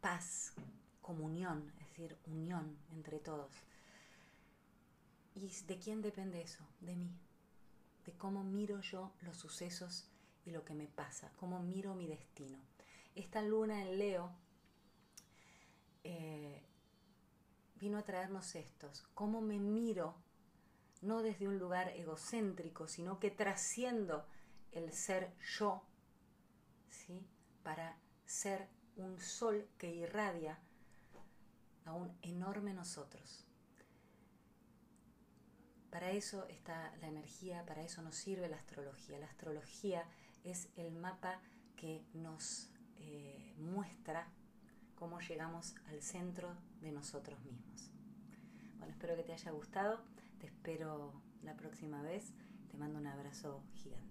paz, 0.00 0.52
comunión, 1.02 1.72
es 1.80 1.88
decir, 1.88 2.16
unión 2.26 2.76
entre 2.92 3.18
todos. 3.18 3.52
¿Y 5.34 5.48
de 5.66 5.78
quién 5.78 6.02
depende 6.02 6.42
eso? 6.42 6.64
De 6.80 6.96
mí, 6.96 7.12
de 8.06 8.12
cómo 8.12 8.42
miro 8.42 8.80
yo 8.80 9.12
los 9.22 9.36
sucesos 9.36 10.08
y 10.44 10.50
lo 10.50 10.64
que 10.64 10.74
me 10.74 10.86
pasa, 10.86 11.30
cómo 11.36 11.60
miro 11.60 11.94
mi 11.94 12.06
destino. 12.06 12.58
Esta 13.14 13.42
luna 13.42 13.82
en 13.82 13.98
Leo 13.98 14.32
eh, 16.04 16.62
vino 17.76 17.98
a 17.98 18.02
traernos 18.02 18.54
estos, 18.54 19.02
cómo 19.14 19.40
me 19.40 19.58
miro, 19.58 20.14
no 21.00 21.22
desde 21.22 21.46
un 21.46 21.58
lugar 21.58 21.88
egocéntrico, 21.90 22.88
sino 22.88 23.18
que 23.20 23.30
trasciendo 23.30 24.26
el 24.72 24.92
ser 24.92 25.32
yo, 25.58 25.82
¿sí? 26.88 27.26
para 27.62 27.98
ser 28.26 28.68
un 28.96 29.20
sol 29.20 29.68
que 29.78 29.94
irradia 29.94 30.58
a 31.84 31.92
un 31.92 32.16
enorme 32.22 32.74
nosotros. 32.74 33.46
Para 35.90 36.10
eso 36.10 36.46
está 36.48 36.94
la 37.00 37.08
energía, 37.08 37.64
para 37.64 37.82
eso 37.82 38.02
nos 38.02 38.14
sirve 38.14 38.48
la 38.48 38.56
astrología. 38.56 39.18
La 39.18 39.26
astrología 39.26 40.04
es 40.44 40.68
el 40.76 40.92
mapa 40.92 41.40
que 41.76 42.04
nos 42.12 42.70
eh, 42.98 43.54
muestra 43.58 44.28
cómo 44.98 45.20
llegamos 45.20 45.74
al 45.88 46.02
centro 46.02 46.48
de 46.80 46.90
nosotros 46.90 47.38
mismos. 47.44 47.90
Bueno, 48.78 48.92
espero 48.92 49.16
que 49.16 49.22
te 49.22 49.32
haya 49.32 49.52
gustado, 49.52 50.00
te 50.40 50.46
espero 50.46 51.12
la 51.44 51.54
próxima 51.54 52.02
vez, 52.02 52.32
te 52.70 52.76
mando 52.76 52.98
un 52.98 53.06
abrazo 53.06 53.62
gigante. 53.74 54.08